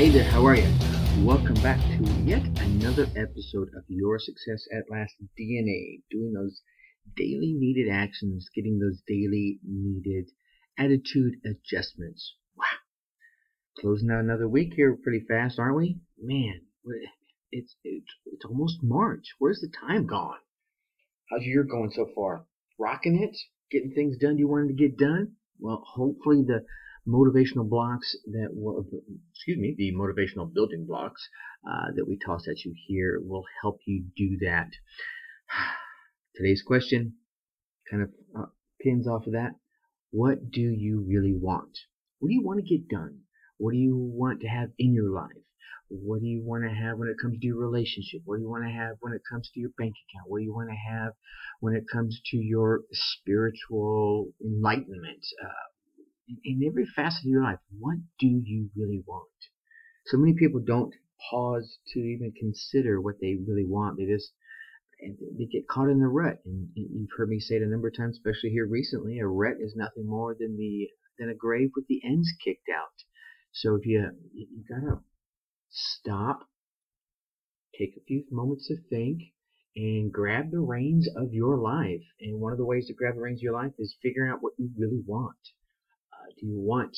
Hey 0.00 0.08
there, 0.08 0.24
how 0.24 0.46
are 0.46 0.56
you? 0.56 0.66
Welcome 1.26 1.56
back 1.56 1.78
to 1.78 2.04
yet 2.24 2.40
another 2.58 3.06
episode 3.16 3.68
of 3.76 3.84
Your 3.86 4.18
Success 4.18 4.66
at 4.74 4.90
Last 4.90 5.12
DNA, 5.38 6.00
doing 6.10 6.32
those 6.32 6.62
daily 7.14 7.52
needed 7.52 7.92
actions, 7.92 8.48
getting 8.54 8.78
those 8.78 9.02
daily 9.06 9.58
needed 9.62 10.30
attitude 10.78 11.34
adjustments. 11.44 12.34
Wow. 12.56 12.64
Closing 13.78 14.10
out 14.10 14.20
another 14.20 14.48
week 14.48 14.72
here 14.74 14.96
pretty 14.96 15.22
fast, 15.28 15.58
aren't 15.58 15.76
we? 15.76 15.98
Man, 16.18 16.62
it's, 17.52 17.76
it's, 17.84 18.14
it's 18.24 18.46
almost 18.46 18.78
March. 18.82 19.34
Where's 19.38 19.60
the 19.60 19.70
time 19.86 20.06
gone? 20.06 20.38
How's 21.30 21.42
your 21.42 21.56
year 21.56 21.70
going 21.70 21.90
so 21.90 22.08
far? 22.14 22.46
Rocking 22.78 23.22
it? 23.22 23.36
Getting 23.70 23.92
things 23.92 24.16
done 24.16 24.38
you 24.38 24.48
wanted 24.48 24.68
to 24.68 24.82
get 24.82 24.96
done? 24.96 25.32
Well, 25.58 25.84
hopefully 25.86 26.42
the 26.46 26.64
motivational 27.08 27.68
blocks 27.68 28.16
that 28.26 28.48
will, 28.52 28.84
excuse 29.32 29.58
me, 29.58 29.74
the 29.76 29.92
motivational 29.92 30.52
building 30.52 30.84
blocks 30.86 31.28
uh, 31.68 31.92
that 31.94 32.06
we 32.06 32.18
toss 32.24 32.46
at 32.48 32.64
you 32.64 32.74
here 32.86 33.20
will 33.22 33.44
help 33.62 33.80
you 33.86 34.04
do 34.16 34.38
that. 34.42 34.70
Today's 36.36 36.62
question 36.62 37.14
kind 37.90 38.02
of 38.02 38.10
uh, 38.38 38.46
pins 38.80 39.08
off 39.08 39.26
of 39.26 39.32
that. 39.32 39.52
What 40.10 40.50
do 40.50 40.60
you 40.60 41.04
really 41.06 41.34
want? 41.34 41.78
What 42.18 42.28
do 42.28 42.34
you 42.34 42.44
want 42.44 42.60
to 42.60 42.66
get 42.66 42.88
done? 42.88 43.20
What 43.58 43.72
do 43.72 43.78
you 43.78 43.96
want 43.96 44.40
to 44.40 44.48
have 44.48 44.70
in 44.78 44.94
your 44.94 45.10
life? 45.10 45.30
What 45.88 46.20
do 46.20 46.26
you 46.26 46.42
want 46.44 46.62
to 46.64 46.70
have 46.70 46.98
when 46.98 47.08
it 47.08 47.16
comes 47.20 47.38
to 47.40 47.46
your 47.46 47.58
relationship? 47.58 48.22
What 48.24 48.36
do 48.36 48.42
you 48.42 48.48
want 48.48 48.64
to 48.64 48.70
have 48.70 48.96
when 49.00 49.12
it 49.12 49.22
comes 49.28 49.50
to 49.52 49.60
your 49.60 49.70
bank 49.76 49.94
account? 50.08 50.30
What 50.30 50.38
do 50.38 50.44
you 50.44 50.54
want 50.54 50.70
to 50.70 50.76
have 50.76 51.14
when 51.58 51.74
it 51.74 51.84
comes 51.92 52.20
to 52.26 52.36
your 52.36 52.82
spiritual 52.92 54.28
enlightenment? 54.40 55.26
Uh, 55.42 55.66
in 56.44 56.62
every 56.66 56.86
facet 56.86 57.24
of 57.24 57.30
your 57.30 57.42
life, 57.42 57.58
what 57.78 57.98
do 58.18 58.26
you 58.26 58.70
really 58.76 59.02
want? 59.06 59.28
So 60.06 60.16
many 60.16 60.34
people 60.34 60.60
don't 60.60 60.94
pause 61.30 61.78
to 61.92 62.00
even 62.00 62.32
consider 62.38 63.00
what 63.00 63.16
they 63.20 63.36
really 63.46 63.66
want. 63.66 63.98
They 63.98 64.06
just 64.06 64.32
they 65.38 65.46
get 65.46 65.68
caught 65.68 65.88
in 65.88 66.00
the 66.00 66.08
rut. 66.08 66.38
And 66.44 66.68
you've 66.74 67.10
heard 67.16 67.28
me 67.28 67.40
say 67.40 67.56
it 67.56 67.62
a 67.62 67.66
number 67.66 67.88
of 67.88 67.96
times, 67.96 68.16
especially 68.16 68.50
here 68.50 68.66
recently. 68.66 69.18
A 69.18 69.26
rut 69.26 69.56
is 69.60 69.74
nothing 69.76 70.06
more 70.06 70.34
than 70.38 70.56
the 70.56 70.88
than 71.18 71.30
a 71.30 71.34
grave 71.34 71.70
with 71.76 71.86
the 71.86 72.00
ends 72.04 72.32
kicked 72.44 72.68
out. 72.68 73.04
So 73.52 73.74
if 73.74 73.86
you 73.86 74.10
you 74.32 74.64
gotta 74.68 75.00
stop, 75.70 76.48
take 77.78 77.96
a 77.96 78.04
few 78.06 78.24
moments 78.30 78.68
to 78.68 78.76
think, 78.88 79.22
and 79.76 80.12
grab 80.12 80.50
the 80.50 80.60
reins 80.60 81.08
of 81.16 81.32
your 81.32 81.56
life. 81.56 82.02
And 82.20 82.40
one 82.40 82.52
of 82.52 82.58
the 82.58 82.64
ways 82.64 82.86
to 82.86 82.94
grab 82.94 83.14
the 83.14 83.22
reins 83.22 83.40
of 83.40 83.44
your 83.44 83.54
life 83.54 83.72
is 83.78 83.96
figuring 84.02 84.30
out 84.30 84.42
what 84.42 84.54
you 84.58 84.70
really 84.76 85.02
want. 85.06 85.36
Do 86.38 86.46
you 86.46 86.60
want 86.60 86.96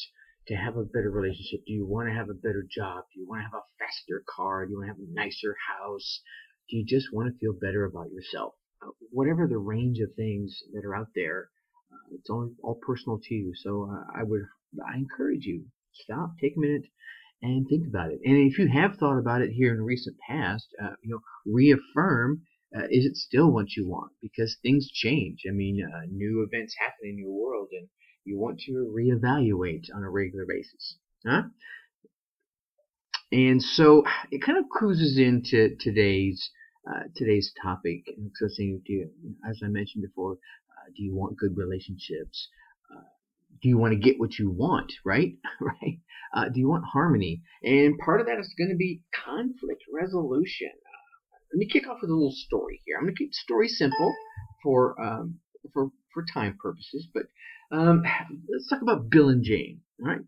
to 0.48 0.54
have 0.54 0.76
a 0.76 0.84
better 0.84 1.10
relationship? 1.10 1.60
Do 1.66 1.72
you 1.72 1.86
want 1.86 2.08
to 2.08 2.14
have 2.14 2.28
a 2.28 2.34
better 2.34 2.66
job? 2.68 3.04
Do 3.12 3.20
you 3.20 3.28
want 3.28 3.40
to 3.40 3.44
have 3.44 3.54
a 3.54 3.70
faster 3.78 4.24
car? 4.28 4.66
Do 4.66 4.72
you 4.72 4.78
want 4.78 4.88
to 4.88 4.94
have 4.94 5.08
a 5.08 5.14
nicer 5.14 5.56
house? 5.68 6.20
Do 6.68 6.76
you 6.76 6.84
just 6.84 7.12
want 7.12 7.32
to 7.32 7.38
feel 7.38 7.52
better 7.52 7.84
about 7.84 8.10
yourself? 8.10 8.54
Uh, 8.82 8.90
whatever 9.10 9.46
the 9.46 9.58
range 9.58 9.98
of 10.00 10.14
things 10.14 10.62
that 10.72 10.84
are 10.84 10.96
out 10.96 11.08
there, 11.14 11.50
uh, 11.92 12.14
it's 12.14 12.30
all, 12.30 12.50
all 12.62 12.78
personal 12.86 13.20
to 13.22 13.34
you. 13.34 13.52
So 13.54 13.88
uh, 13.90 14.18
I 14.18 14.24
would, 14.24 14.42
I 14.86 14.96
encourage 14.96 15.44
you, 15.44 15.66
stop, 15.92 16.34
take 16.40 16.56
a 16.56 16.60
minute, 16.60 16.86
and 17.42 17.66
think 17.68 17.86
about 17.86 18.10
it. 18.10 18.20
And 18.24 18.36
if 18.36 18.58
you 18.58 18.68
have 18.68 18.96
thought 18.96 19.18
about 19.18 19.42
it 19.42 19.50
here 19.50 19.74
in 19.74 19.82
recent 19.82 20.16
past, 20.28 20.66
uh, 20.82 20.94
you 21.02 21.10
know, 21.10 21.20
reaffirm 21.46 22.42
uh, 22.74 22.84
is 22.90 23.04
it 23.04 23.16
still 23.16 23.50
what 23.50 23.76
you 23.76 23.86
want? 23.86 24.12
Because 24.22 24.56
things 24.62 24.90
change. 24.90 25.42
I 25.46 25.52
mean, 25.52 25.84
uh, 25.84 26.06
new 26.10 26.42
events 26.42 26.74
happen 26.78 27.04
in 27.04 27.18
your 27.18 27.30
world, 27.30 27.68
and 27.72 27.88
you 28.24 28.38
want 28.38 28.60
to 28.60 28.72
reevaluate 28.96 29.86
on 29.94 30.02
a 30.02 30.10
regular 30.10 30.44
basis. 30.46 30.96
Huh? 31.26 31.42
And 33.32 33.62
so 33.62 34.04
it 34.30 34.42
kind 34.42 34.58
of 34.58 34.68
cruises 34.68 35.18
into 35.18 35.76
today's 35.80 36.50
uh, 36.88 37.04
today's 37.16 37.52
topic. 37.62 38.04
So 38.34 38.48
saying, 38.48 38.82
do 38.86 39.08
as 39.48 39.60
I 39.64 39.68
mentioned 39.68 40.04
before, 40.04 40.32
uh, 40.32 40.90
do 40.96 41.02
you 41.02 41.14
want 41.14 41.38
good 41.38 41.56
relationships? 41.56 42.48
Uh, 42.90 43.04
do 43.62 43.68
you 43.68 43.78
want 43.78 43.92
to 43.92 43.98
get 43.98 44.18
what 44.18 44.38
you 44.38 44.50
want? 44.50 44.92
Right, 45.04 45.34
right. 45.60 46.00
Uh, 46.34 46.48
do 46.48 46.60
you 46.60 46.68
want 46.68 46.84
harmony? 46.84 47.42
And 47.62 47.98
part 47.98 48.20
of 48.20 48.26
that 48.26 48.38
is 48.38 48.52
going 48.58 48.70
to 48.70 48.76
be 48.76 49.00
conflict 49.24 49.84
resolution. 49.92 50.70
Uh, 50.70 51.38
let 51.54 51.58
me 51.58 51.66
kick 51.66 51.88
off 51.88 51.98
with 52.02 52.10
a 52.10 52.14
little 52.14 52.34
story 52.34 52.82
here. 52.84 52.96
I'm 52.98 53.04
going 53.04 53.14
to 53.14 53.18
keep 53.18 53.30
the 53.30 53.44
story 53.44 53.68
simple 53.68 54.12
for 54.62 55.00
um, 55.00 55.38
for 55.72 55.90
for 56.12 56.24
time 56.34 56.58
purposes, 56.60 57.08
but 57.14 57.24
um, 57.72 58.02
let's 58.48 58.68
talk 58.68 58.82
about 58.82 59.10
Bill 59.10 59.28
and 59.28 59.42
Jane. 59.42 59.80
All 60.00 60.08
right. 60.08 60.20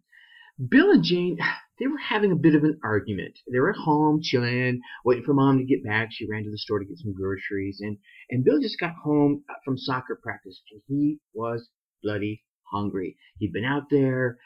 Bill 0.69 0.91
and 0.91 1.05
Jane, 1.05 1.39
they 1.79 1.87
were 1.87 1.99
having 1.99 2.31
a 2.31 2.37
bit 2.37 2.55
of 2.55 2.63
an 2.63 2.79
argument. 2.83 3.39
They 3.51 3.59
were 3.59 3.71
at 3.71 3.77
home 3.77 4.21
chilling, 4.23 4.81
waiting 5.05 5.25
for 5.25 5.35
mom 5.35 5.59
to 5.59 5.65
get 5.65 5.85
back. 5.85 6.09
She 6.11 6.29
ran 6.29 6.45
to 6.45 6.51
the 6.51 6.59
store 6.59 6.79
to 6.79 6.85
get 6.85 6.99
some 6.99 7.13
groceries, 7.13 7.81
and 7.81 7.99
and 8.31 8.45
Bill 8.45 8.61
just 8.61 8.79
got 8.79 8.95
home 8.95 9.45
from 9.65 9.77
soccer 9.77 10.19
practice, 10.23 10.63
and 10.71 10.81
he 10.87 11.19
was 11.33 11.69
bloody 12.03 12.45
hungry. 12.71 13.17
He'd 13.39 13.53
been 13.53 13.65
out 13.65 13.91
there 13.91 14.39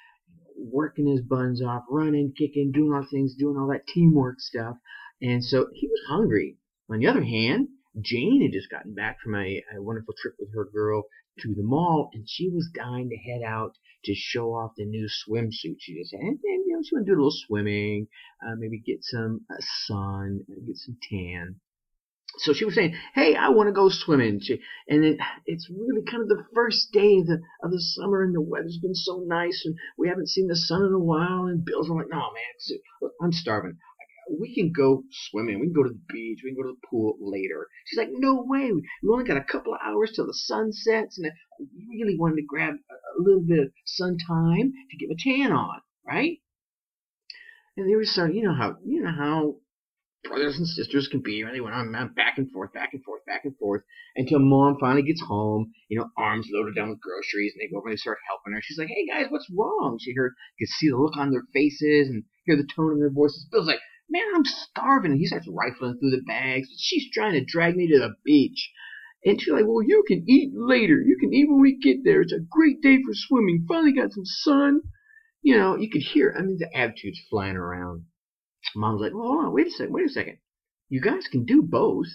working 0.57 1.07
his 1.07 1.21
buns 1.21 1.63
off, 1.63 1.85
running, 1.91 2.33
kicking, 2.37 2.73
doing 2.73 2.93
all 2.93 3.07
things, 3.11 3.35
doing 3.35 3.57
all 3.57 3.69
that 3.69 3.87
teamwork 3.87 4.41
stuff, 4.41 4.77
and 5.21 5.45
so 5.45 5.69
he 5.75 5.87
was 5.87 6.01
hungry. 6.09 6.57
On 6.91 6.99
the 6.99 7.07
other 7.07 7.23
hand, 7.23 7.69
Jane 8.01 8.43
had 8.43 8.53
just 8.53 8.71
gotten 8.71 8.95
back 8.95 9.21
from 9.21 9.35
a, 9.35 9.63
a 9.75 9.83
wonderful 9.83 10.15
trip 10.21 10.35
with 10.39 10.55
her 10.55 10.65
girl 10.65 11.05
to 11.41 11.55
the 11.55 11.63
mall, 11.63 12.11
and 12.13 12.29
she 12.29 12.49
was 12.49 12.71
dying 12.75 13.09
to 13.11 13.17
head 13.17 13.43
out 13.43 13.77
to 14.05 14.15
show 14.15 14.53
off 14.53 14.73
the 14.77 14.85
new 14.85 15.07
swimsuit 15.07 15.77
she 15.79 15.99
just 15.99 16.13
had. 16.13 16.21
And, 16.21 16.39
and 16.43 16.65
you 16.67 16.75
know, 16.75 16.83
she 16.83 16.95
wanted 16.95 17.07
to 17.07 17.11
do 17.11 17.15
a 17.15 17.19
little 17.19 17.31
swimming, 17.47 18.09
uh, 18.45 18.55
maybe 18.57 18.79
get 18.79 19.03
some 19.03 19.41
uh, 19.51 19.57
sun, 19.87 20.41
get 20.67 20.77
some 20.77 20.97
tan. 21.09 21.61
So 22.39 22.53
she 22.53 22.67
was 22.67 22.75
saying, 22.75 22.95
"Hey, 23.15 23.35
I 23.35 23.49
want 23.49 23.69
to 23.69 23.73
go 23.73 23.89
swimming." 23.89 24.41
She, 24.41 24.61
and 24.87 25.03
then 25.03 25.19
it's 25.47 25.69
really 25.71 26.03
kind 26.05 26.23
of 26.23 26.29
the 26.29 26.45
first 26.55 26.93
day 26.93 27.19
of 27.19 27.27
the 27.27 27.41
of 27.63 27.71
the 27.71 27.81
summer, 27.81 28.23
and 28.23 28.35
the 28.35 28.43
weather's 28.43 28.79
been 28.81 28.95
so 28.95 29.25
nice, 29.27 29.63
and 29.65 29.75
we 29.97 30.09
haven't 30.09 30.29
seen 30.29 30.47
the 30.47 30.55
sun 30.55 30.85
in 30.85 30.93
a 30.93 30.99
while. 30.99 31.47
And 31.47 31.65
Bill's 31.65 31.89
like, 31.89 32.11
"No, 32.11 32.19
man, 32.19 33.11
I'm 33.23 33.33
starving 33.33 33.79
we 34.31 34.55
can 34.55 34.73
go 34.73 35.05
swimming. 35.11 35.61
We 35.61 35.67
can 35.67 35.75
go 35.75 35.85
to 35.85 35.91
the 35.91 36.01
beach. 36.09 36.41
We 36.43 36.51
can 36.51 36.63
go 36.63 36.69
to 36.69 36.75
the 36.75 36.87
pool 36.89 37.17
later. 37.21 37.67
She's 37.87 37.99
like, 37.99 38.11
no 38.11 38.45
way. 38.47 38.71
We 38.73 39.09
only 39.11 39.25
got 39.25 39.37
a 39.37 39.45
couple 39.45 39.75
of 39.75 39.81
hours 39.85 40.13
till 40.15 40.27
the 40.27 40.35
sun 40.35 40.73
sets, 40.73 41.19
and 41.19 41.27
I 41.27 41.65
really 41.91 42.17
wanted 42.19 42.37
to 42.37 42.47
grab 42.47 42.75
a, 42.75 43.23
little 43.23 43.43
bit 43.43 43.59
of 43.59 43.73
sun 43.85 44.17
time 44.27 44.73
to 44.91 44.97
get 44.97 45.09
my 45.09 45.17
tan 45.19 45.53
on, 45.53 45.81
right? 46.07 46.39
And 47.77 47.89
they 47.89 47.97
were 47.97 48.05
starting, 48.05 48.37
you 48.37 48.45
know 48.45 48.55
how, 48.55 48.77
you 48.85 49.03
know 49.03 49.11
how 49.11 49.57
brothers 50.25 50.59
and 50.59 50.67
sisters 50.67 51.09
can 51.09 51.21
be. 51.21 51.43
Right? 51.43 51.53
They 51.53 51.61
went 51.61 51.75
on 51.75 51.93
back 52.15 52.39
and 52.39 52.51
forth, 52.51 52.73
back 52.73 52.91
and 52.93 53.03
forth, 53.03 53.25
back 53.27 53.43
and 53.45 53.57
forth 53.57 53.83
until 54.17 54.39
mom 54.41 54.77
finally 54.81 55.03
gets 55.03 55.23
home. 55.23 55.73
You 55.89 55.99
know, 55.99 56.11
arms 56.17 56.49
loaded 56.53 56.75
down 56.75 56.91
with 56.91 57.01
groceries, 57.01 57.55
and 57.55 57.63
they 57.63 57.71
go 57.71 57.79
over 57.79 57.89
and 57.89 57.97
they 57.97 58.01
start 58.01 58.19
helping 58.29 58.53
her. 58.53 58.61
She's 58.63 58.79
like, 58.79 58.89
"Hey 58.89 59.07
guys, 59.07 59.31
what's 59.31 59.51
wrong?" 59.51 59.99
She 60.01 60.13
heard, 60.15 60.33
you 60.59 60.67
could 60.67 60.73
see 60.73 60.91
the 60.91 60.97
look 60.97 61.17
on 61.17 61.31
their 61.31 61.47
faces 61.53 62.09
and 62.09 62.25
hear 62.45 62.57
the 62.57 62.69
tone 62.75 62.93
in 62.93 63.01
their 63.01 63.11
voices. 63.11 63.47
Bill's 63.51 63.67
like, 63.67 63.81
Man, 64.11 64.23
I'm 64.35 64.45
starving. 64.45 65.13
And 65.13 65.21
he 65.21 65.27
starts 65.27 65.49
rifling 65.49 65.99
through 65.99 66.11
the 66.11 66.23
bags. 66.27 66.69
She's 66.79 67.11
trying 67.13 67.35
to 67.35 67.45
drag 67.45 67.77
me 67.77 67.89
to 67.89 67.99
the 67.99 68.15
beach. 68.25 68.71
And 69.25 69.41
she's 69.41 69.53
like, 69.53 69.65
well, 69.67 69.83
you 69.83 70.05
can 70.07 70.25
eat 70.29 70.53
later. 70.55 71.01
You 71.01 71.17
can 71.21 71.33
eat 71.35 71.49
when 71.49 71.61
we 71.61 71.79
get 71.79 72.05
there. 72.05 72.23
It's 72.23 72.33
a 72.33 72.47
great 72.51 72.81
day 72.81 72.99
for 73.03 73.13
swimming. 73.13 73.65
Finally 73.69 73.93
got 73.93 74.13
some 74.13 74.25
sun. 74.25 74.81
You 75.43 75.57
know, 75.57 75.77
you 75.77 75.91
could 75.91 76.03
hear, 76.03 76.35
I 76.37 76.43
mean, 76.43 76.59
the 76.59 76.75
attitude's 76.77 77.21
flying 77.29 77.57
around. 77.57 78.05
Mom's 78.75 79.01
like, 79.01 79.13
well, 79.15 79.25
hold 79.25 79.45
on, 79.47 79.53
wait 79.53 79.69
a 79.69 79.71
second, 79.71 79.93
wait 79.93 80.07
a 80.07 80.13
second. 80.13 80.39
You 80.89 81.01
guys 81.01 81.27
can 81.31 81.45
do 81.45 81.63
both. 81.63 82.07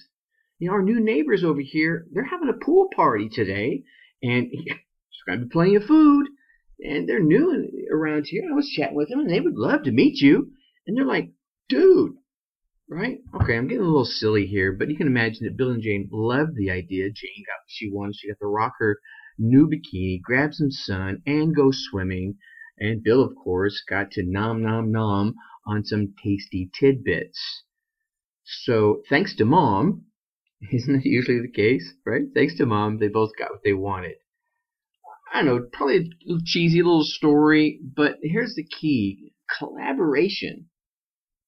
You 0.59 0.67
know, 0.67 0.73
our 0.75 0.81
new 0.81 0.99
neighbors 0.99 1.43
over 1.43 1.61
here, 1.61 2.05
they're 2.11 2.23
having 2.25 2.49
a 2.49 2.65
pool 2.65 2.89
party 2.95 3.29
today. 3.29 3.83
And 4.21 4.49
there's 4.65 5.23
going 5.27 5.39
to 5.39 5.45
be 5.45 5.51
plenty 5.51 5.75
of 5.75 5.83
food. 5.83 6.27
And 6.79 7.07
they're 7.07 7.19
new 7.19 7.69
around 7.91 8.25
here. 8.27 8.43
I 8.49 8.55
was 8.55 8.69
chatting 8.69 8.95
with 8.95 9.09
them, 9.09 9.19
and 9.19 9.29
they 9.29 9.39
would 9.39 9.55
love 9.55 9.83
to 9.83 9.91
meet 9.91 10.21
you. 10.21 10.51
And 10.85 10.97
they're 10.97 11.05
like, 11.05 11.31
dude, 11.69 12.15
right? 12.89 13.19
Okay, 13.35 13.57
I'm 13.57 13.67
getting 13.67 13.83
a 13.83 13.87
little 13.87 14.05
silly 14.05 14.45
here, 14.45 14.71
but 14.71 14.89
you 14.89 14.97
can 14.97 15.07
imagine 15.07 15.45
that 15.45 15.57
Bill 15.57 15.71
and 15.71 15.81
Jane 15.81 16.09
loved 16.11 16.55
the 16.55 16.69
idea. 16.69 17.05
Jane 17.05 17.43
got 17.45 17.61
what 17.61 17.69
she 17.69 17.89
wanted. 17.89 18.15
She 18.15 18.27
got 18.27 18.39
to 18.39 18.47
rock 18.47 18.73
her 18.79 18.99
new 19.37 19.67
bikini, 19.67 20.21
grab 20.21 20.53
some 20.53 20.71
sun, 20.71 21.21
and 21.25 21.55
go 21.55 21.71
swimming. 21.71 22.37
And 22.77 23.03
Bill, 23.03 23.23
of 23.23 23.35
course, 23.35 23.83
got 23.87 24.11
to 24.11 24.23
nom 24.23 24.61
nom 24.61 24.91
nom 24.91 25.35
on 25.65 25.85
some 25.85 26.13
tasty 26.23 26.69
tidbits. 26.77 27.63
So, 28.43 29.01
thanks 29.09 29.35
to 29.37 29.45
mom, 29.45 30.05
isn't 30.71 30.93
that 30.93 31.05
usually 31.05 31.39
the 31.39 31.51
case, 31.51 31.93
right? 32.05 32.23
Thanks 32.33 32.55
to 32.55 32.65
mom, 32.65 32.99
they 32.99 33.07
both 33.07 33.31
got 33.37 33.51
what 33.51 33.63
they 33.63 33.73
wanted. 33.73 34.15
I 35.33 35.41
know, 35.41 35.67
probably 35.71 36.11
a 36.29 36.33
cheesy 36.45 36.83
little 36.83 37.03
story, 37.03 37.79
but 37.95 38.17
here's 38.21 38.53
the 38.55 38.63
key 38.63 39.33
collaboration 39.57 40.69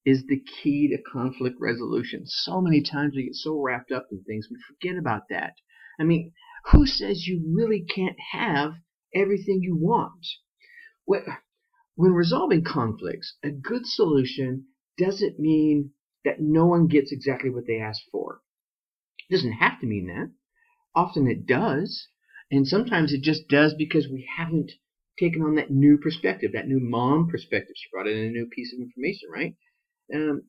is 0.05 0.25
the 0.27 0.39
key 0.39 0.87
to 0.89 1.01
conflict 1.01 1.57
resolution. 1.59 2.23
So 2.25 2.61
many 2.61 2.81
times 2.81 3.15
we 3.15 3.25
get 3.25 3.35
so 3.35 3.59
wrapped 3.59 3.91
up 3.91 4.07
in 4.11 4.23
things, 4.23 4.47
we 4.49 4.57
forget 4.67 4.97
about 4.97 5.23
that. 5.29 5.55
I 5.99 6.03
mean, 6.03 6.33
who 6.71 6.85
says 6.85 7.27
you 7.27 7.43
really 7.53 7.83
can't 7.83 8.17
have 8.31 8.75
everything 9.13 9.61
you 9.61 9.75
want? 9.75 10.25
when 11.95 12.11
resolving 12.11 12.63
conflicts, 12.63 13.37
a 13.43 13.49
good 13.49 13.85
solution 13.85 14.65
doesn't 14.97 15.39
mean 15.39 15.91
that 16.25 16.41
no 16.41 16.65
one 16.65 16.87
gets 16.87 17.11
exactly 17.11 17.49
what 17.49 17.65
they 17.67 17.79
asked 17.79 18.09
for. 18.11 18.41
It 19.29 19.33
doesn't 19.33 19.53
have 19.53 19.79
to 19.79 19.87
mean 19.87 20.07
that. 20.07 20.31
Often 20.93 21.27
it 21.27 21.45
does. 21.45 22.07
And 22.51 22.67
sometimes 22.67 23.13
it 23.13 23.21
just 23.21 23.47
does 23.47 23.73
because 23.73 24.07
we 24.09 24.27
haven't 24.37 24.73
taken 25.19 25.41
on 25.41 25.55
that 25.55 25.71
new 25.71 25.97
perspective, 25.97 26.51
that 26.53 26.67
new 26.67 26.79
mom 26.79 27.27
perspective. 27.27 27.75
She 27.77 27.89
brought 27.91 28.07
in 28.07 28.17
a 28.17 28.29
new 28.29 28.47
piece 28.47 28.73
of 28.73 28.79
information, 28.79 29.29
right? 29.33 29.55
Um, 30.13 30.43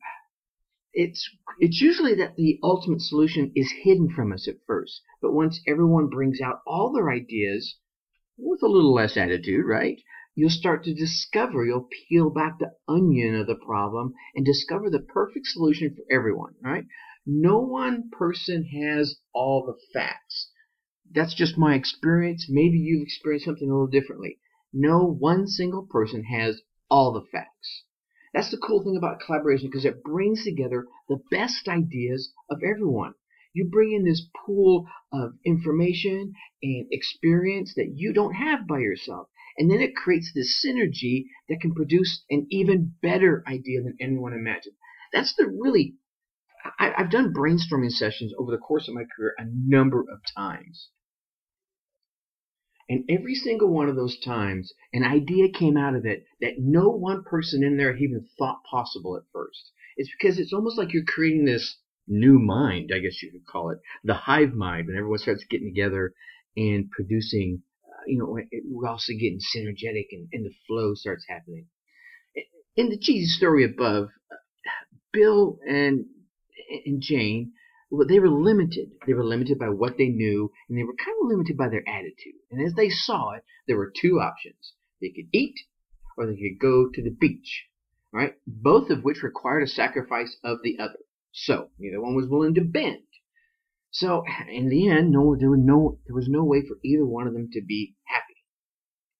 it's 0.93 1.29
it's 1.59 1.81
usually 1.81 2.15
that 2.15 2.35
the 2.35 2.59
ultimate 2.63 3.01
solution 3.01 3.51
is 3.55 3.71
hidden 3.83 4.09
from 4.09 4.31
us 4.31 4.47
at 4.47 4.65
first, 4.65 5.01
but 5.21 5.33
once 5.33 5.61
everyone 5.67 6.07
brings 6.07 6.41
out 6.41 6.61
all 6.65 6.91
their 6.91 7.11
ideas 7.11 7.77
with 8.37 8.61
a 8.63 8.67
little 8.67 8.93
less 8.93 9.17
attitude, 9.17 9.65
right? 9.65 10.01
You'll 10.35 10.49
start 10.49 10.83
to 10.83 10.93
discover, 10.93 11.65
you'll 11.65 11.89
peel 12.07 12.29
back 12.29 12.59
the 12.59 12.75
onion 12.87 13.35
of 13.35 13.47
the 13.47 13.55
problem 13.55 14.13
and 14.35 14.45
discover 14.45 14.89
the 14.89 14.99
perfect 14.99 15.47
solution 15.47 15.95
for 15.95 16.03
everyone, 16.11 16.53
right? 16.61 16.85
No 17.25 17.59
one 17.59 18.09
person 18.11 18.65
has 18.65 19.19
all 19.33 19.65
the 19.65 19.77
facts. 19.93 20.51
That's 21.11 21.33
just 21.33 21.57
my 21.57 21.75
experience. 21.75 22.47
Maybe 22.49 22.77
you've 22.77 23.03
experienced 23.03 23.45
something 23.45 23.69
a 23.69 23.73
little 23.73 23.87
differently. 23.87 24.39
No 24.71 25.03
one 25.03 25.47
single 25.47 25.87
person 25.87 26.23
has 26.25 26.61
all 26.89 27.11
the 27.11 27.25
facts. 27.31 27.83
That's 28.37 28.51
the 28.51 28.57
cool 28.57 28.83
thing 28.83 28.95
about 28.95 29.19
collaboration 29.19 29.67
because 29.67 29.83
it 29.83 30.03
brings 30.03 30.43
together 30.43 30.85
the 31.09 31.19
best 31.31 31.67
ideas 31.67 32.31
of 32.51 32.61
everyone. 32.61 33.15
You 33.51 33.67
bring 33.67 33.93
in 33.93 34.03
this 34.05 34.29
pool 34.45 34.87
of 35.11 35.39
information 35.43 36.33
and 36.61 36.85
experience 36.91 37.73
that 37.73 37.93
you 37.95 38.13
don't 38.13 38.35
have 38.35 38.67
by 38.67 38.77
yourself. 38.77 39.29
And 39.57 39.71
then 39.71 39.81
it 39.81 39.95
creates 39.95 40.31
this 40.35 40.63
synergy 40.63 41.23
that 41.49 41.61
can 41.61 41.73
produce 41.73 42.25
an 42.29 42.45
even 42.51 42.93
better 43.01 43.43
idea 43.47 43.81
than 43.81 43.97
anyone 43.99 44.33
imagined. 44.33 44.75
That's 45.11 45.33
the 45.35 45.47
really, 45.47 45.95
I, 46.77 46.93
have 46.95 47.09
done 47.09 47.33
brainstorming 47.33 47.89
sessions 47.89 48.33
over 48.37 48.51
the 48.51 48.59
course 48.59 48.87
of 48.87 48.93
my 48.93 49.05
career 49.15 49.33
a 49.39 49.45
number 49.47 50.01
of 50.01 50.21
times. 50.35 50.89
And 52.89 53.03
every 53.09 53.35
single 53.35 53.69
one 53.69 53.89
of 53.89 53.95
those 53.95 54.17
times, 54.19 54.73
an 54.93 55.03
idea 55.03 55.49
came 55.49 55.75
out 55.75 55.95
of 55.95 56.05
it 56.05 56.25
that 56.41 56.57
no 56.57 56.89
one 56.89 57.23
person 57.23 57.63
in 57.63 57.77
there 57.77 57.95
even 57.95 58.25
thought 58.37 58.63
possible 58.69 59.17
at 59.17 59.23
first. 59.33 59.71
It's 59.97 60.09
because 60.17 60.39
it's 60.39 60.53
almost 60.53 60.77
like 60.77 60.93
you're 60.93 61.03
creating 61.03 61.45
this 61.45 61.77
new 62.07 62.39
mind, 62.39 62.91
I 62.93 62.99
guess 62.99 63.21
you 63.21 63.31
could 63.31 63.45
call 63.45 63.71
it, 63.71 63.79
the 64.03 64.13
hive 64.13 64.53
mind, 64.53 64.87
when 64.87 64.95
everyone 64.95 65.19
starts 65.19 65.43
getting 65.49 65.67
together 65.67 66.13
and 66.55 66.89
producing, 66.89 67.61
uh, 67.85 68.03
you 68.07 68.17
know, 68.17 68.37
we're 68.69 68.87
also 68.87 69.13
getting 69.13 69.39
synergetic 69.39 70.07
and, 70.11 70.29
and 70.31 70.45
the 70.45 70.53
flow 70.65 70.93
starts 70.93 71.25
happening. 71.27 71.65
In 72.77 72.89
the 72.89 72.97
cheesy 72.97 73.25
story 73.25 73.65
above, 73.65 74.09
Bill 75.11 75.59
and 75.67 76.05
and 76.85 77.01
Jane, 77.01 77.53
they 78.07 78.19
were 78.19 78.29
limited. 78.29 78.91
They 79.05 79.13
were 79.13 79.25
limited 79.25 79.57
by 79.59 79.69
what 79.69 79.97
they 79.97 80.09
knew, 80.09 80.51
and 80.67 80.77
they 80.77 80.83
were 80.83 80.95
kind 80.95 81.17
of 81.21 81.29
limited 81.29 81.57
by 81.57 81.69
their 81.69 81.87
attitude. 81.87 82.35
And 82.51 82.65
as 82.65 82.73
they 82.73 82.89
saw 82.89 83.31
it, 83.31 83.43
there 83.67 83.77
were 83.77 83.91
two 83.95 84.19
options: 84.19 84.73
they 85.01 85.09
could 85.09 85.27
eat, 85.31 85.55
or 86.17 86.25
they 86.25 86.35
could 86.35 86.59
go 86.59 86.89
to 86.93 87.01
the 87.01 87.11
beach. 87.11 87.65
Right? 88.11 88.35
Both 88.47 88.89
of 88.89 89.03
which 89.03 89.21
required 89.21 89.63
a 89.63 89.67
sacrifice 89.67 90.37
of 90.43 90.59
the 90.63 90.79
other. 90.79 90.99
So 91.31 91.69
neither 91.77 92.01
one 92.01 92.15
was 92.15 92.29
willing 92.29 92.55
to 92.55 92.61
bend. 92.61 93.03
So 93.91 94.23
in 94.49 94.69
the 94.69 94.89
end, 94.89 95.11
no, 95.11 95.35
there 95.35 95.49
was 95.49 95.59
no, 95.61 95.99
there 96.07 96.15
was 96.15 96.27
no 96.29 96.43
way 96.43 96.61
for 96.61 96.77
either 96.83 97.05
one 97.05 97.27
of 97.27 97.33
them 97.33 97.49
to 97.53 97.61
be 97.61 97.95
happy. 98.05 98.43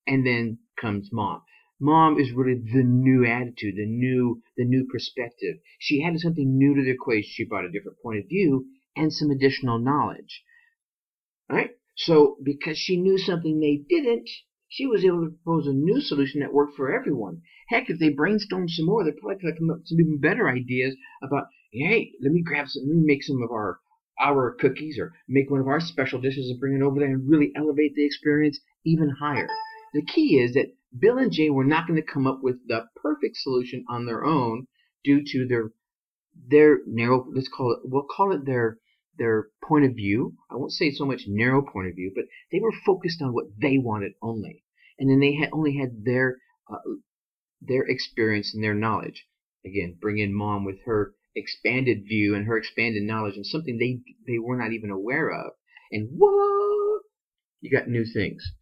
And 0.05 0.25
then 0.25 0.59
comes 0.79 1.09
mom. 1.11 1.41
Mom 1.79 2.19
is 2.19 2.31
really 2.31 2.55
the 2.55 2.83
new 2.83 3.25
attitude, 3.25 3.75
the 3.75 3.85
new, 3.85 4.41
the 4.55 4.65
new 4.65 4.85
perspective. 4.91 5.57
She 5.79 6.03
added 6.03 6.21
something 6.21 6.57
new 6.57 6.75
to 6.75 6.83
the 6.83 6.91
equation. 6.91 7.29
She 7.31 7.45
brought 7.45 7.65
a 7.65 7.71
different 7.71 7.99
point 8.01 8.19
of 8.19 8.27
view 8.27 8.67
and 8.95 9.13
some 9.13 9.29
additional 9.29 9.77
knowledge. 9.77 10.43
Right? 11.49 11.71
So 11.95 12.37
because 12.43 12.77
she 12.77 12.97
knew 12.97 13.17
something 13.17 13.59
they 13.59 13.77
didn't, 13.89 14.29
she 14.67 14.85
was 14.85 15.05
able 15.05 15.23
to 15.23 15.31
propose 15.31 15.67
a 15.67 15.73
new 15.73 16.01
solution 16.01 16.41
that 16.41 16.53
worked 16.53 16.75
for 16.75 16.93
everyone. 16.93 17.41
Heck, 17.69 17.89
if 17.89 17.99
they 17.99 18.09
brainstorm 18.09 18.67
some 18.67 18.85
more, 18.85 19.03
they 19.03 19.11
probably 19.11 19.39
could 19.39 19.57
come 19.57 19.69
up 19.69 19.77
with 19.77 19.87
some 19.87 19.99
even 19.99 20.19
better 20.19 20.49
ideas 20.49 20.95
about 21.21 21.47
hey, 21.71 22.13
let 22.21 22.31
me 22.31 22.41
grab 22.41 22.67
some, 22.67 22.83
let 22.87 22.95
me 22.95 23.03
make 23.05 23.23
some 23.23 23.41
of 23.41 23.51
our 23.51 23.79
our 24.19 24.55
cookies 24.55 24.97
or 24.97 25.13
make 25.27 25.49
one 25.51 25.59
of 25.59 25.67
our 25.67 25.79
special 25.79 26.19
dishes 26.19 26.49
and 26.49 26.59
bring 26.59 26.75
it 26.75 26.81
over 26.81 26.99
there 26.99 27.09
and 27.09 27.29
really 27.29 27.51
elevate 27.55 27.93
the 27.95 28.05
experience 28.05 28.59
even 28.83 29.09
higher. 29.09 29.47
The 29.93 30.01
key 30.01 30.39
is 30.39 30.53
that 30.53 30.73
Bill 30.97 31.17
and 31.17 31.31
Jay 31.31 31.49
were 31.49 31.65
not 31.65 31.87
going 31.87 32.01
to 32.01 32.13
come 32.13 32.25
up 32.25 32.41
with 32.41 32.67
the 32.67 32.87
perfect 32.95 33.37
solution 33.37 33.83
on 33.89 34.05
their 34.05 34.23
own 34.23 34.67
due 35.03 35.23
to 35.25 35.47
their 35.47 35.73
their 36.33 36.79
narrow 36.85 37.25
let's 37.33 37.49
call 37.49 37.73
it 37.73 37.79
we'll 37.83 38.03
call 38.03 38.31
it 38.31 38.45
their 38.45 38.77
their 39.17 39.49
point 39.63 39.85
of 39.85 39.95
view. 39.95 40.37
I 40.49 40.55
won't 40.55 40.71
say 40.71 40.91
so 40.91 41.05
much 41.05 41.23
narrow 41.27 41.61
point 41.61 41.87
of 41.89 41.95
view, 41.95 42.11
but 42.15 42.25
they 42.51 42.59
were 42.59 42.71
focused 42.85 43.21
on 43.21 43.33
what 43.33 43.59
they 43.59 43.77
wanted 43.77 44.13
only, 44.21 44.63
and 44.99 45.09
then 45.09 45.19
they 45.19 45.33
had 45.33 45.49
only 45.51 45.75
had 45.77 46.05
their 46.05 46.37
uh, 46.71 46.77
their 47.61 47.83
experience 47.83 48.53
and 48.53 48.63
their 48.63 48.75
knowledge. 48.75 49.27
Again, 49.65 49.97
bring 49.99 50.19
in 50.19 50.33
mom 50.33 50.63
with 50.63 50.79
her 50.85 51.15
expanded 51.35 52.05
view 52.07 52.33
and 52.35 52.45
her 52.45 52.57
expanded 52.57 53.03
knowledge 53.03 53.35
and 53.35 53.45
something 53.45 53.77
they 53.77 54.01
they 54.25 54.39
were 54.39 54.57
not 54.57 54.71
even 54.71 54.91
aware 54.91 55.29
of. 55.31 55.53
And 55.91 56.09
whoa, 56.17 56.99
you 57.61 57.71
got 57.71 57.87
new 57.87 58.05
things. 58.05 58.53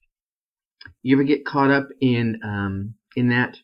You 1.01 1.15
ever 1.15 1.23
get 1.23 1.45
caught 1.45 1.71
up 1.71 1.87
in 1.99 2.39
um, 2.43 2.95
in 3.15 3.29
that? 3.29 3.57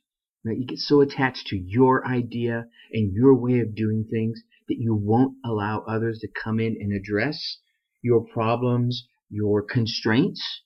You 0.44 0.65
get 0.65 0.79
so 0.79 1.01
attached 1.01 1.47
to 1.47 1.56
your 1.56 2.07
idea 2.07 2.65
and 2.91 3.13
your 3.13 3.35
way 3.35 3.59
of 3.59 3.75
doing 3.75 4.06
things 4.09 4.41
that 4.68 4.77
you 4.79 4.95
won't 4.95 5.38
allow 5.45 5.81
others 5.81 6.19
to 6.19 6.27
come 6.27 6.59
in 6.59 6.77
and 6.79 6.91
address 6.94 7.59
your 8.01 8.25
problems, 8.25 9.07
your 9.29 9.62
constraints 9.62 10.63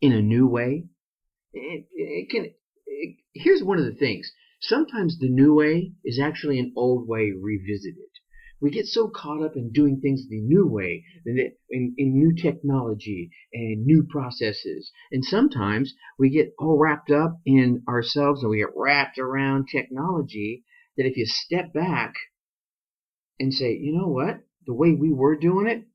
in 0.00 0.12
a 0.12 0.22
new 0.22 0.46
way. 0.46 0.86
It, 1.52 1.86
it 1.92 2.30
can. 2.30 2.54
It, 2.86 3.16
here's 3.34 3.62
one 3.62 3.78
of 3.78 3.84
the 3.84 3.94
things. 3.94 4.32
Sometimes 4.60 5.18
the 5.18 5.28
new 5.28 5.54
way 5.54 5.92
is 6.04 6.18
actually 6.18 6.58
an 6.58 6.72
old 6.76 7.06
way 7.06 7.32
revisited. 7.38 8.10
We 8.60 8.70
get 8.70 8.86
so 8.86 9.08
caught 9.08 9.42
up 9.42 9.56
in 9.56 9.70
doing 9.70 10.00
things 10.00 10.26
the 10.28 10.40
new 10.40 10.66
way, 10.66 11.04
in, 11.24 11.52
in, 11.70 11.94
new 11.96 12.34
technology 12.34 13.30
and 13.52 13.86
new 13.86 14.04
processes. 14.10 14.90
And 15.12 15.24
sometimes 15.24 15.94
we 16.18 16.30
get 16.30 16.54
all 16.58 16.76
wrapped 16.76 17.10
up 17.10 17.40
in 17.46 17.82
ourselves 17.88 18.42
and 18.42 18.50
we 18.50 18.58
get 18.58 18.74
wrapped 18.74 19.18
around 19.18 19.68
technology 19.68 20.64
that 20.96 21.06
if 21.06 21.16
you 21.16 21.24
step 21.26 21.72
back 21.72 22.14
and 23.38 23.54
say, 23.54 23.76
you 23.76 23.96
know 23.96 24.08
what, 24.08 24.40
the 24.66 24.74
way 24.74 24.92
we 24.92 25.12
were 25.12 25.36
doing 25.36 25.68
it 25.68 25.86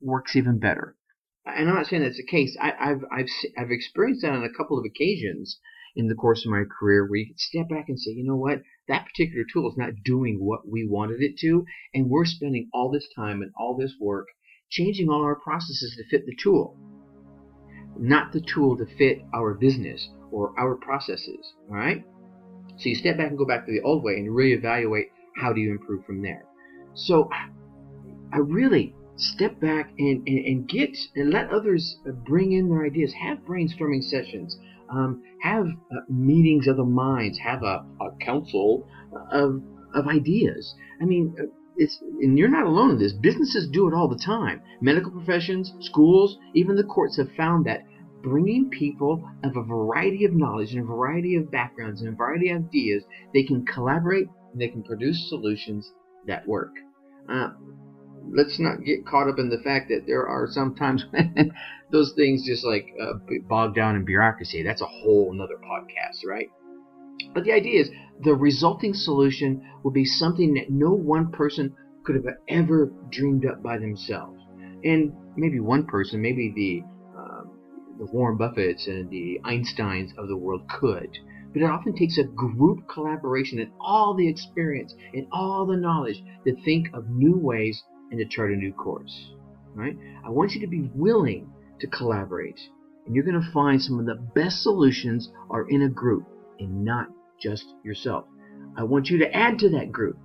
works 0.00 0.36
even 0.36 0.58
better. 0.58 0.96
And 1.44 1.68
I'm 1.68 1.76
not 1.76 1.86
saying 1.86 2.02
that's 2.02 2.16
the 2.16 2.26
case. 2.26 2.56
I, 2.60 2.72
have 2.78 3.04
I've 3.12 3.28
I've 3.56 3.70
experienced 3.70 4.22
that 4.22 4.32
on 4.32 4.42
a 4.42 4.52
couple 4.56 4.78
of 4.78 4.84
occasions 4.84 5.60
in 5.94 6.08
the 6.08 6.14
course 6.14 6.44
of 6.44 6.50
my 6.50 6.64
career 6.64 7.06
where 7.06 7.18
you 7.18 7.26
can 7.26 7.38
step 7.38 7.68
back 7.68 7.88
and 7.88 7.98
say, 8.00 8.10
you 8.10 8.24
know 8.24 8.36
what, 8.36 8.62
that 8.88 9.06
particular 9.06 9.44
tool 9.52 9.70
is 9.70 9.76
not 9.76 10.02
doing 10.04 10.38
what 10.40 10.68
we 10.68 10.86
wanted 10.86 11.20
it 11.22 11.36
to, 11.38 11.64
and 11.94 12.08
we're 12.08 12.24
spending 12.24 12.68
all 12.72 12.90
this 12.90 13.08
time 13.14 13.42
and 13.42 13.52
all 13.58 13.76
this 13.76 13.94
work 14.00 14.26
changing 14.70 15.08
all 15.08 15.22
our 15.22 15.36
processes 15.36 15.94
to 15.96 16.08
fit 16.08 16.26
the 16.26 16.36
tool, 16.42 16.76
not 17.98 18.32
the 18.32 18.40
tool 18.40 18.76
to 18.76 18.86
fit 18.98 19.18
our 19.34 19.54
business 19.54 20.08
or 20.30 20.52
our 20.58 20.76
processes. 20.76 21.54
All 21.68 21.76
right? 21.76 22.04
So 22.78 22.88
you 22.88 22.94
step 22.94 23.16
back 23.16 23.28
and 23.28 23.38
go 23.38 23.46
back 23.46 23.66
to 23.66 23.72
the 23.72 23.80
old 23.82 24.02
way 24.02 24.14
and 24.14 24.34
really 24.34 24.52
evaluate 24.52 25.06
how 25.36 25.52
do 25.52 25.60
you 25.60 25.70
improve 25.70 26.04
from 26.04 26.22
there. 26.22 26.44
So 26.94 27.30
I 28.32 28.38
really 28.38 28.94
step 29.16 29.60
back 29.60 29.92
and, 29.98 30.26
and, 30.26 30.46
and 30.46 30.68
get 30.68 30.96
and 31.14 31.30
let 31.30 31.50
others 31.50 31.98
bring 32.26 32.52
in 32.52 32.68
their 32.68 32.84
ideas. 32.84 33.14
Have 33.14 33.38
brainstorming 33.38 34.02
sessions 34.02 34.58
um, 34.90 35.22
have 35.42 35.66
uh, 35.66 36.00
meetings 36.08 36.66
of 36.66 36.76
the 36.76 36.84
minds, 36.84 37.38
have 37.38 37.62
a, 37.62 37.84
a 38.00 38.10
council 38.20 38.86
of, 39.32 39.62
of 39.94 40.06
ideas. 40.06 40.74
I 41.00 41.04
mean, 41.04 41.34
uh, 41.38 41.44
it's, 41.76 41.98
and 42.20 42.38
you're 42.38 42.48
not 42.48 42.66
alone 42.66 42.92
in 42.92 42.98
this. 42.98 43.12
Businesses 43.12 43.68
do 43.70 43.86
it 43.88 43.94
all 43.94 44.08
the 44.08 44.18
time. 44.24 44.62
Medical 44.80 45.10
professions, 45.10 45.72
schools, 45.80 46.38
even 46.54 46.76
the 46.76 46.84
courts 46.84 47.16
have 47.18 47.30
found 47.36 47.66
that 47.66 47.82
bringing 48.22 48.70
people 48.70 49.28
of 49.44 49.56
a 49.56 49.62
variety 49.62 50.24
of 50.24 50.32
knowledge 50.32 50.72
and 50.72 50.80
a 50.80 50.86
variety 50.86 51.36
of 51.36 51.50
backgrounds 51.50 52.00
and 52.00 52.12
a 52.12 52.16
variety 52.16 52.50
of 52.50 52.64
ideas, 52.64 53.04
they 53.34 53.42
can 53.42 53.64
collaborate 53.66 54.26
and 54.52 54.60
they 54.60 54.68
can 54.68 54.82
produce 54.82 55.28
solutions 55.28 55.92
that 56.26 56.46
work. 56.46 56.72
Uh, 57.28 57.50
let's 58.34 58.58
not 58.58 58.84
get 58.84 59.06
caught 59.06 59.28
up 59.28 59.38
in 59.38 59.48
the 59.50 59.58
fact 59.58 59.88
that 59.88 60.04
there 60.06 60.26
are 60.26 60.48
sometimes 60.50 61.04
those 61.90 62.12
things 62.16 62.44
just 62.46 62.64
like 62.64 62.86
uh, 63.00 63.14
bog 63.48 63.74
down 63.74 63.96
in 63.96 64.04
bureaucracy. 64.04 64.62
That's 64.62 64.82
a 64.82 64.86
whole 64.86 65.32
another 65.32 65.56
podcast, 65.56 66.26
right? 66.26 66.48
But 67.34 67.44
the 67.44 67.52
idea 67.52 67.80
is 67.80 67.90
the 68.24 68.34
resulting 68.34 68.94
solution 68.94 69.62
will 69.82 69.90
be 69.92 70.04
something 70.04 70.54
that 70.54 70.70
no 70.70 70.92
one 70.92 71.30
person 71.32 71.74
could 72.04 72.16
have 72.16 72.26
ever 72.48 72.92
dreamed 73.10 73.46
up 73.46 73.62
by 73.62 73.78
themselves. 73.78 74.40
And 74.84 75.12
maybe 75.36 75.60
one 75.60 75.86
person, 75.86 76.22
maybe 76.22 76.52
the 76.54 77.18
um, 77.18 77.50
the 77.98 78.06
Warren 78.06 78.38
Buffetts 78.38 78.86
and 78.86 79.10
the 79.10 79.40
Einsteins 79.44 80.16
of 80.18 80.28
the 80.28 80.36
world 80.36 80.68
could. 80.68 81.08
but 81.52 81.62
it 81.62 81.64
often 81.64 81.94
takes 81.94 82.18
a 82.18 82.24
group 82.24 82.86
collaboration 82.88 83.58
and 83.58 83.70
all 83.80 84.14
the 84.14 84.28
experience 84.28 84.94
and 85.14 85.26
all 85.32 85.66
the 85.66 85.76
knowledge 85.76 86.22
to 86.44 86.54
think 86.64 86.88
of 86.94 87.08
new 87.08 87.36
ways 87.38 87.82
and 88.10 88.18
to 88.18 88.26
chart 88.26 88.52
a 88.52 88.56
new 88.56 88.72
course. 88.72 89.30
Right? 89.74 89.96
I 90.24 90.30
want 90.30 90.52
you 90.52 90.60
to 90.62 90.66
be 90.66 90.90
willing 90.94 91.50
to 91.80 91.86
collaborate, 91.86 92.58
and 93.04 93.14
you're 93.14 93.24
going 93.24 93.40
to 93.40 93.52
find 93.52 93.80
some 93.80 93.98
of 93.98 94.06
the 94.06 94.14
best 94.34 94.62
solutions 94.62 95.30
are 95.50 95.68
in 95.68 95.82
a 95.82 95.88
group 95.88 96.26
and 96.58 96.84
not 96.84 97.08
just 97.40 97.64
yourself. 97.84 98.24
I 98.76 98.84
want 98.84 99.10
you 99.10 99.18
to 99.18 99.36
add 99.36 99.58
to 99.60 99.70
that 99.70 99.92
group. 99.92 100.18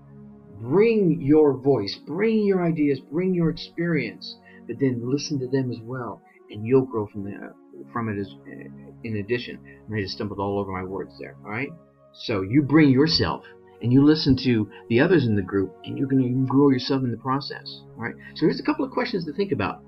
Bring 0.61 1.21
your 1.21 1.57
voice, 1.57 1.97
bring 2.05 2.45
your 2.45 2.63
ideas, 2.63 2.99
bring 3.11 3.33
your 3.33 3.49
experience, 3.49 4.37
but 4.67 4.77
then 4.79 5.01
listen 5.03 5.39
to 5.39 5.47
them 5.47 5.71
as 5.71 5.79
well, 5.83 6.21
and 6.49 6.65
you'll 6.65 6.85
grow 6.85 7.07
from 7.07 7.25
there 7.25 7.55
from 7.91 8.09
it 8.09 8.19
as 8.19 8.29
in 9.03 9.17
addition. 9.17 9.59
I 9.93 10.01
just 10.01 10.15
stumbled 10.15 10.39
all 10.39 10.59
over 10.59 10.71
my 10.71 10.83
words 10.83 11.13
there. 11.19 11.35
All 11.43 11.51
right. 11.51 11.69
So 12.13 12.41
you 12.41 12.61
bring 12.61 12.89
yourself 12.89 13.43
and 13.81 13.91
you 13.91 14.05
listen 14.05 14.35
to 14.43 14.69
the 14.89 14.99
others 14.99 15.25
in 15.25 15.35
the 15.35 15.41
group, 15.41 15.75
and 15.83 15.97
you're 15.97 16.07
going 16.07 16.23
to 16.23 16.47
grow 16.47 16.69
yourself 16.69 17.03
in 17.03 17.11
the 17.11 17.17
process. 17.17 17.81
All 17.95 18.03
right. 18.03 18.15
So 18.35 18.45
here's 18.45 18.59
a 18.59 18.63
couple 18.63 18.85
of 18.85 18.91
questions 18.91 19.25
to 19.25 19.33
think 19.33 19.51
about 19.51 19.83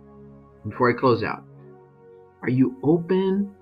before 0.68 0.90
I 0.90 1.00
close 1.00 1.24
out. 1.24 1.44
Are 2.42 2.50
you 2.50 2.76
open 2.84 3.54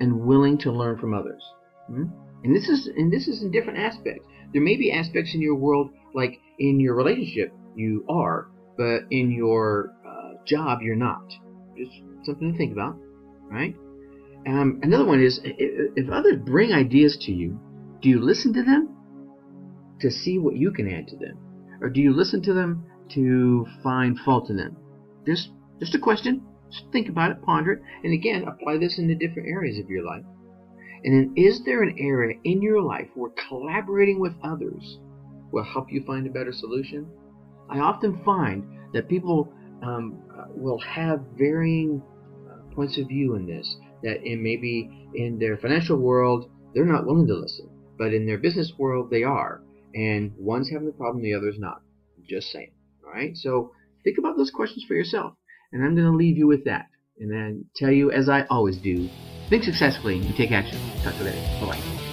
and 0.00 0.20
willing 0.20 0.58
to 0.58 0.72
learn 0.72 0.98
from 0.98 1.14
others? 1.14 1.42
Hmm? 1.86 2.04
And 2.44 2.54
this 2.54 2.68
is 2.68 2.86
and 2.86 3.12
this 3.12 3.26
is 3.26 3.42
in 3.42 3.50
different 3.50 3.78
aspects. 3.78 4.26
There 4.52 4.62
may 4.62 4.76
be 4.76 4.92
aspects 4.92 5.34
in 5.34 5.40
your 5.40 5.56
world, 5.56 5.90
like 6.14 6.38
in 6.58 6.78
your 6.78 6.94
relationship, 6.94 7.52
you 7.74 8.04
are, 8.08 8.48
but 8.76 9.02
in 9.10 9.30
your 9.30 9.94
uh, 10.06 10.44
job, 10.46 10.80
you're 10.82 10.94
not. 10.94 11.26
Just 11.76 11.90
something 12.24 12.52
to 12.52 12.58
think 12.58 12.72
about 12.72 12.96
right? 13.50 13.74
Um, 14.46 14.80
another 14.82 15.04
one 15.04 15.22
is 15.22 15.40
if 15.42 16.10
others 16.10 16.36
bring 16.44 16.72
ideas 16.72 17.16
to 17.22 17.32
you, 17.32 17.58
do 18.02 18.08
you 18.08 18.20
listen 18.20 18.52
to 18.54 18.62
them 18.62 18.96
to 20.04 20.10
see 20.10 20.38
what 20.38 20.54
you 20.56 20.70
can 20.70 20.86
add 20.86 21.08
to 21.08 21.16
them, 21.16 21.38
or 21.80 21.88
do 21.88 22.00
you 22.00 22.12
listen 22.12 22.42
to 22.42 22.52
them 22.52 22.84
to 23.08 23.66
find 23.82 24.18
fault 24.18 24.50
in 24.50 24.56
them? 24.56 24.76
Just 25.26 25.50
just 25.80 25.94
a 25.94 25.98
question. 25.98 26.42
Just 26.70 26.92
think 26.92 27.08
about 27.08 27.30
it, 27.30 27.42
ponder 27.42 27.72
it, 27.72 27.82
and 28.02 28.12
again, 28.12 28.44
apply 28.46 28.76
this 28.78 28.98
in 28.98 29.08
the 29.08 29.14
different 29.14 29.48
areas 29.48 29.78
of 29.78 29.88
your 29.88 30.04
life. 30.04 30.24
And 31.04 31.14
then, 31.14 31.34
is 31.36 31.64
there 31.64 31.82
an 31.82 31.96
area 31.98 32.38
in 32.44 32.60
your 32.60 32.82
life 32.82 33.08
where 33.14 33.30
collaborating 33.48 34.20
with 34.20 34.34
others 34.42 34.98
will 35.52 35.64
help 35.64 35.90
you 35.90 36.02
find 36.04 36.26
a 36.26 36.30
better 36.30 36.52
solution? 36.52 37.06
I 37.70 37.78
often 37.78 38.22
find 38.24 38.64
that 38.92 39.08
people 39.08 39.52
um, 39.82 40.22
uh, 40.36 40.44
will 40.50 40.80
have 40.80 41.20
varying 41.38 42.02
points 42.74 42.98
of 42.98 43.08
view 43.08 43.36
in 43.36 43.46
this. 43.46 43.76
That 44.02 44.22
in 44.22 44.42
maybe 44.42 45.08
in 45.14 45.38
their 45.38 45.56
financial 45.56 45.96
world 45.96 46.50
they're 46.74 46.84
not 46.84 47.06
willing 47.06 47.26
to 47.28 47.34
listen, 47.34 47.70
but 47.96 48.12
in 48.12 48.26
their 48.26 48.38
business 48.38 48.72
world 48.76 49.08
they 49.10 49.22
are, 49.22 49.62
and 49.94 50.32
one's 50.36 50.70
having 50.70 50.86
the 50.86 50.92
problem, 50.92 51.22
the 51.22 51.34
other's 51.34 51.58
not. 51.58 51.80
Just 52.28 52.50
saying. 52.50 52.72
All 53.04 53.12
right. 53.12 53.36
So 53.36 53.72
think 54.02 54.18
about 54.18 54.36
those 54.36 54.50
questions 54.50 54.84
for 54.86 54.94
yourself, 54.94 55.34
and 55.72 55.84
I'm 55.84 55.94
going 55.94 56.10
to 56.10 56.16
leave 56.16 56.36
you 56.36 56.46
with 56.46 56.64
that, 56.64 56.86
and 57.18 57.30
then 57.30 57.66
tell 57.76 57.90
you 57.90 58.10
as 58.10 58.28
I 58.28 58.44
always 58.50 58.78
do: 58.78 59.08
think 59.50 59.64
successfully 59.64 60.20
and 60.20 60.34
take 60.36 60.52
action. 60.52 60.78
Talk 61.02 61.14
to 61.14 61.18
you 61.20 61.24
later. 61.30 61.60
Bye 61.60 61.66
bye. 61.66 62.03